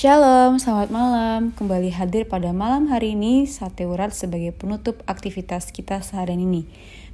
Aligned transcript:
Shalom, 0.00 0.56
selamat 0.56 0.88
malam. 0.88 1.52
Kembali 1.52 1.92
hadir 1.92 2.24
pada 2.24 2.56
malam 2.56 2.88
hari 2.88 3.12
ini 3.12 3.44
Sate 3.44 3.84
Urat 3.84 4.16
sebagai 4.16 4.48
penutup 4.48 5.04
aktivitas 5.04 5.76
kita 5.76 6.00
seharian 6.00 6.40
ini. 6.40 6.64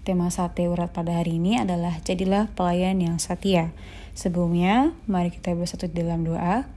Tema 0.06 0.30
Sate 0.30 0.70
Urat 0.70 0.94
pada 0.94 1.18
hari 1.18 1.42
ini 1.42 1.58
adalah 1.58 1.98
Jadilah 2.06 2.46
Pelayan 2.54 3.02
yang 3.02 3.18
Setia. 3.18 3.74
Sebelumnya, 4.14 4.94
mari 5.10 5.34
kita 5.34 5.58
bersatu 5.58 5.90
dalam 5.90 6.22
doa. 6.22 6.70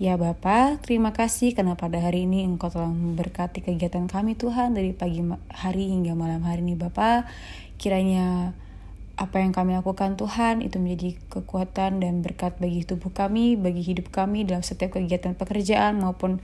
Ya 0.00 0.16
Bapa, 0.16 0.80
terima 0.80 1.12
kasih 1.12 1.52
karena 1.52 1.76
pada 1.76 2.00
hari 2.00 2.24
ini 2.24 2.48
Engkau 2.48 2.72
telah 2.72 2.88
memberkati 2.88 3.60
kegiatan 3.60 4.08
kami 4.08 4.40
Tuhan 4.40 4.72
dari 4.72 4.96
pagi 4.96 5.20
hari 5.52 5.92
hingga 5.92 6.16
malam 6.16 6.40
hari 6.40 6.64
ini 6.64 6.72
Bapa. 6.72 7.28
Kiranya 7.76 8.56
apa 9.14 9.38
yang 9.38 9.54
kami 9.54 9.78
lakukan 9.78 10.18
Tuhan 10.18 10.58
itu 10.58 10.82
menjadi 10.82 11.14
kekuatan 11.30 12.02
dan 12.02 12.20
berkat 12.20 12.58
bagi 12.58 12.82
tubuh 12.82 13.14
kami, 13.14 13.54
bagi 13.54 13.82
hidup 13.82 14.10
kami 14.10 14.42
dalam 14.42 14.66
setiap 14.66 14.98
kegiatan 14.98 15.38
pekerjaan 15.38 16.02
maupun 16.02 16.42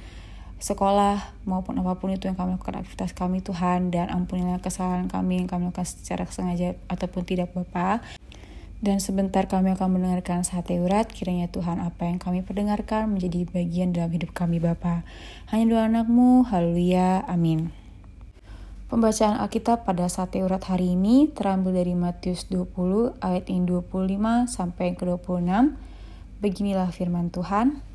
sekolah 0.60 1.40
maupun 1.48 1.80
apa 1.80 1.96
pun 1.96 2.12
itu 2.12 2.28
yang 2.28 2.36
kami 2.36 2.60
lakukan 2.60 2.84
aktivitas 2.84 3.16
kami 3.16 3.40
Tuhan 3.40 3.88
dan 3.88 4.12
ampunilah 4.12 4.60
kesalahan 4.60 5.09
kami 5.09 5.40
yang 5.40 5.48
kami 5.48 5.72
lakukan 5.72 5.88
secara 5.88 6.28
sengaja 6.28 6.76
ataupun 6.86 7.26
tidak 7.26 7.50
Bapa. 7.56 8.04
Dan 8.80 8.96
sebentar 8.96 9.45
kami 9.45 9.76
akan 9.76 10.00
mendengarkan 10.00 10.40
sate 10.40 10.80
urat, 10.80 11.04
kiranya 11.12 11.52
Tuhan 11.52 11.84
apa 11.84 12.09
yang 12.09 12.16
kami 12.16 12.40
perdengarkan 12.40 13.12
menjadi 13.12 13.45
bagian 13.52 13.92
dalam 13.92 14.09
hidup 14.09 14.32
kami 14.32 14.56
Bapa. 14.56 15.04
Hanya 15.52 15.64
doa 15.68 15.82
anakmu, 15.84 16.48
haleluya, 16.48 17.20
amin. 17.28 17.76
Pembacaan 18.90 19.38
Alkitab 19.38 19.86
pada 19.86 20.10
saat 20.10 20.34
urat 20.34 20.66
hari 20.66 20.98
ini 20.98 21.30
terambil 21.30 21.78
dari 21.78 21.94
Matius 21.94 22.50
20 22.50 23.22
ayat 23.22 23.46
yang 23.46 23.62
25 23.62 23.86
sampai 24.50 24.98
ke 24.98 25.06
26. 25.06 25.78
Beginilah 26.42 26.90
firman 26.90 27.30
Tuhan. 27.30 27.86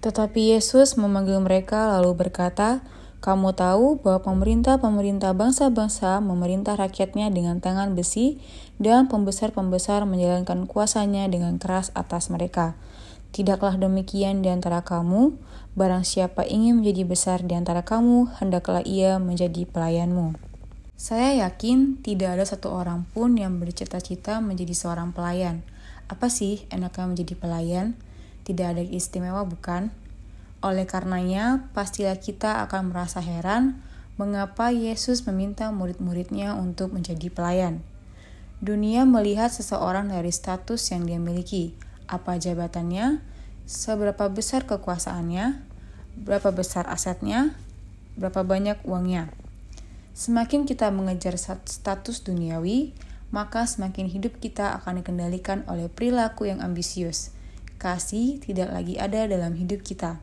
Tetapi 0.00 0.56
Yesus 0.56 0.96
memanggil 0.96 1.36
mereka 1.36 2.00
lalu 2.00 2.16
berkata, 2.16 2.80
kamu 3.20 3.52
tahu 3.52 4.00
bahwa 4.00 4.24
pemerintah-pemerintah 4.24 5.36
bangsa-bangsa 5.36 6.24
memerintah 6.24 6.80
rakyatnya 6.80 7.28
dengan 7.28 7.60
tangan 7.60 7.92
besi 7.92 8.40
dan 8.80 9.04
pembesar-pembesar 9.12 10.08
menjalankan 10.08 10.64
kuasanya 10.64 11.28
dengan 11.28 11.60
keras 11.60 11.92
atas 11.92 12.32
mereka. 12.32 12.72
Tidaklah 13.30 13.78
demikian 13.78 14.42
di 14.42 14.50
antara 14.50 14.82
kamu, 14.82 15.38
Barang 15.70 16.02
siapa 16.02 16.42
ingin 16.42 16.82
menjadi 16.82 17.06
besar 17.06 17.38
di 17.46 17.54
antara 17.54 17.86
kamu, 17.86 18.42
hendaklah 18.42 18.82
ia 18.82 19.22
menjadi 19.22 19.70
pelayanmu. 19.70 20.34
Saya 20.98 21.46
yakin 21.46 22.02
tidak 22.02 22.36
ada 22.36 22.44
satu 22.44 22.74
orang 22.74 23.06
pun 23.14 23.38
yang 23.38 23.62
bercita-cita 23.62 24.42
menjadi 24.42 24.74
seorang 24.74 25.14
pelayan. 25.14 25.62
Apa 26.10 26.26
sih 26.26 26.66
enaknya 26.74 27.06
menjadi 27.06 27.34
pelayan? 27.38 27.94
Tidak 28.42 28.66
ada 28.66 28.82
istimewa 28.82 29.46
bukan? 29.46 29.94
Oleh 30.58 30.90
karenanya, 30.90 31.70
pastilah 31.70 32.18
kita 32.18 32.66
akan 32.66 32.90
merasa 32.90 33.22
heran 33.22 33.78
mengapa 34.18 34.74
Yesus 34.74 35.24
meminta 35.24 35.70
murid-muridnya 35.70 36.58
untuk 36.58 36.92
menjadi 36.92 37.30
pelayan. 37.30 37.80
Dunia 38.60 39.06
melihat 39.06 39.54
seseorang 39.54 40.10
dari 40.10 40.34
status 40.34 40.82
yang 40.92 41.06
dia 41.08 41.16
miliki, 41.16 41.72
apa 42.10 42.34
jabatannya, 42.42 43.22
seberapa 43.70 44.26
besar 44.26 44.66
kekuasaannya, 44.66 45.62
berapa 46.26 46.50
besar 46.50 46.90
asetnya, 46.90 47.54
berapa 48.18 48.42
banyak 48.42 48.82
uangnya. 48.82 49.30
Semakin 50.10 50.66
kita 50.66 50.90
mengejar 50.90 51.38
status 51.38 52.26
duniawi, 52.26 52.92
maka 53.30 53.62
semakin 53.64 54.10
hidup 54.10 54.42
kita 54.42 54.74
akan 54.82 55.00
dikendalikan 55.00 55.62
oleh 55.70 55.86
perilaku 55.86 56.50
yang 56.50 56.58
ambisius. 56.58 57.30
Kasih 57.78 58.42
tidak 58.42 58.74
lagi 58.74 58.98
ada 58.98 59.24
dalam 59.30 59.54
hidup 59.54 59.86
kita. 59.86 60.18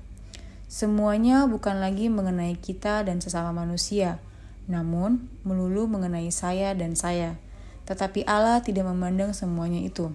Semuanya 0.68 1.48
bukan 1.48 1.80
lagi 1.80 2.12
mengenai 2.12 2.60
kita 2.60 3.08
dan 3.08 3.24
sesama 3.24 3.56
manusia, 3.56 4.20
namun 4.68 5.32
melulu 5.48 5.88
mengenai 5.88 6.28
saya 6.36 6.76
dan 6.76 7.00
saya. 7.00 7.40
Tetapi 7.88 8.28
Allah 8.28 8.60
tidak 8.60 8.84
memandang 8.84 9.32
semuanya 9.32 9.80
itu. 9.80 10.12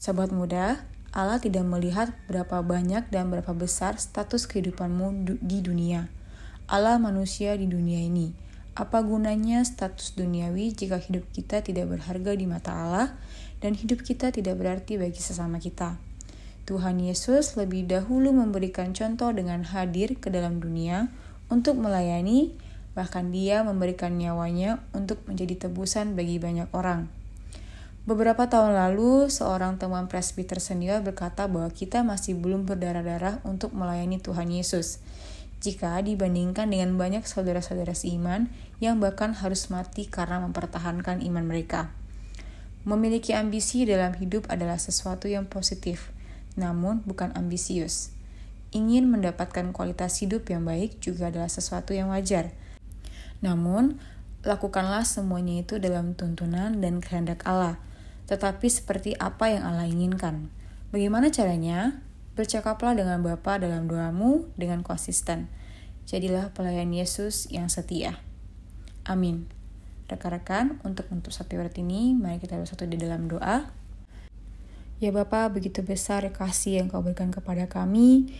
Sahabat 0.00 0.32
muda, 0.32 0.80
Allah 1.12 1.36
tidak 1.44 1.60
melihat 1.68 2.08
berapa 2.24 2.64
banyak 2.64 3.12
dan 3.12 3.28
berapa 3.28 3.52
besar 3.52 4.00
status 4.00 4.48
kehidupanmu 4.48 5.28
di 5.44 5.60
dunia. 5.60 6.08
Allah 6.72 6.96
manusia 6.96 7.52
di 7.52 7.68
dunia 7.68 8.00
ini. 8.00 8.32
Apa 8.72 9.04
gunanya 9.04 9.60
status 9.60 10.16
duniawi 10.16 10.72
jika 10.72 10.96
hidup 10.96 11.28
kita 11.36 11.60
tidak 11.60 11.92
berharga 11.92 12.32
di 12.32 12.48
mata 12.48 12.72
Allah 12.72 13.12
dan 13.60 13.76
hidup 13.76 14.00
kita 14.00 14.32
tidak 14.32 14.56
berarti 14.56 14.96
bagi 14.96 15.20
sesama 15.20 15.60
kita? 15.60 16.00
Tuhan 16.64 16.96
Yesus 16.96 17.60
lebih 17.60 17.84
dahulu 17.84 18.32
memberikan 18.32 18.96
contoh 18.96 19.28
dengan 19.36 19.68
hadir 19.68 20.16
ke 20.16 20.32
dalam 20.32 20.64
dunia 20.64 21.12
untuk 21.52 21.76
melayani, 21.76 22.56
bahkan 22.96 23.28
Dia 23.28 23.60
memberikan 23.68 24.16
nyawanya 24.16 24.80
untuk 24.96 25.20
menjadi 25.28 25.68
tebusan 25.68 26.16
bagi 26.16 26.40
banyak 26.40 26.72
orang. 26.72 27.19
Beberapa 28.08 28.48
tahun 28.48 28.80
lalu, 28.80 29.28
seorang 29.28 29.76
teman 29.76 30.08
presbiter 30.08 30.56
senior 30.56 31.04
berkata 31.04 31.44
bahwa 31.44 31.68
kita 31.68 32.00
masih 32.00 32.32
belum 32.32 32.64
berdarah-darah 32.64 33.44
untuk 33.44 33.76
melayani 33.76 34.16
Tuhan 34.16 34.48
Yesus. 34.48 35.04
Jika 35.60 36.00
dibandingkan 36.00 36.72
dengan 36.72 36.96
banyak 36.96 37.28
saudara-saudara 37.28 37.92
seiman 37.92 38.48
yang 38.80 39.04
bahkan 39.04 39.36
harus 39.36 39.68
mati 39.68 40.08
karena 40.08 40.40
mempertahankan 40.40 41.20
iman 41.20 41.44
mereka. 41.44 41.92
Memiliki 42.88 43.36
ambisi 43.36 43.84
dalam 43.84 44.16
hidup 44.16 44.48
adalah 44.48 44.80
sesuatu 44.80 45.28
yang 45.28 45.44
positif, 45.44 46.08
namun 46.56 47.04
bukan 47.04 47.36
ambisius. 47.36 48.16
Ingin 48.72 49.12
mendapatkan 49.12 49.76
kualitas 49.76 50.24
hidup 50.24 50.48
yang 50.48 50.64
baik 50.64 51.04
juga 51.04 51.28
adalah 51.28 51.52
sesuatu 51.52 51.92
yang 51.92 52.08
wajar. 52.08 52.56
Namun, 53.44 54.00
lakukanlah 54.40 55.04
semuanya 55.04 55.60
itu 55.60 55.76
dalam 55.76 56.16
tuntunan 56.16 56.80
dan 56.80 57.04
kehendak 57.04 57.44
Allah– 57.44 57.76
tetapi 58.30 58.70
seperti 58.70 59.18
apa 59.18 59.50
yang 59.50 59.66
Allah 59.66 59.90
inginkan. 59.90 60.54
Bagaimana 60.94 61.34
caranya? 61.34 61.98
Bercakaplah 62.38 62.94
dengan 62.94 63.26
Bapa 63.26 63.58
dalam 63.58 63.90
doamu 63.90 64.46
dengan 64.54 64.86
konsisten. 64.86 65.50
Jadilah 66.06 66.54
pelayan 66.54 66.94
Yesus 66.94 67.50
yang 67.50 67.66
setia. 67.66 68.22
Amin. 69.02 69.50
Rekan-rekan, 70.06 70.78
untuk 70.86 71.10
untuk 71.10 71.34
satu 71.34 71.58
urat 71.58 71.74
ini, 71.82 72.14
mari 72.14 72.38
kita 72.38 72.54
bersatu 72.54 72.86
di 72.86 72.94
dalam 72.94 73.26
doa. 73.26 73.66
Ya 75.02 75.10
Bapa, 75.10 75.50
begitu 75.50 75.82
besar 75.82 76.22
kasih 76.30 76.82
yang 76.82 76.86
kau 76.86 77.02
berikan 77.02 77.34
kepada 77.34 77.66
kami, 77.66 78.30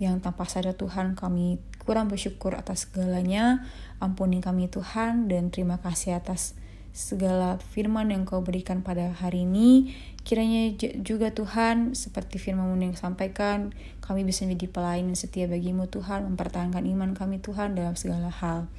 yang 0.00 0.24
tanpa 0.24 0.48
sadar 0.48 0.72
Tuhan 0.72 1.16
kami 1.16 1.60
kurang 1.84 2.08
bersyukur 2.08 2.56
atas 2.56 2.88
segalanya. 2.88 3.60
Ampuni 4.00 4.40
kami 4.40 4.72
Tuhan, 4.72 5.28
dan 5.28 5.52
terima 5.52 5.84
kasih 5.84 6.16
atas 6.16 6.56
segala 6.94 7.58
firman 7.74 8.14
yang 8.14 8.22
kau 8.22 8.40
berikan 8.40 8.86
pada 8.86 9.10
hari 9.10 9.42
ini. 9.42 9.90
Kiranya 10.22 10.72
juga 11.02 11.34
Tuhan, 11.34 11.92
seperti 11.98 12.38
firman 12.38 12.78
yang 12.80 12.94
sampaikan, 12.94 13.74
kami 14.00 14.22
bisa 14.22 14.46
menjadi 14.46 14.70
pelayan 14.70 15.12
setia 15.18 15.50
bagimu 15.50 15.90
Tuhan, 15.90 16.24
mempertahankan 16.32 16.86
iman 16.86 17.12
kami 17.12 17.42
Tuhan 17.42 17.74
dalam 17.74 17.98
segala 17.98 18.30
hal. 18.30 18.70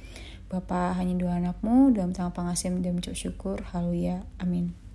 Bapa 0.48 0.96
hanya 0.96 1.14
dua 1.14 1.38
anakmu, 1.38 1.92
dalam 1.92 2.16
tangan 2.16 2.32
pengasihan 2.32 2.80
dan 2.80 2.98
mencukup 2.98 3.20
syukur. 3.20 3.58
Haleluya. 3.70 4.24
Amin. 4.40 4.85